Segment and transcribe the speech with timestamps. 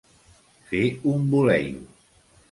[0.69, 0.79] Fer
[1.11, 1.83] un voleio.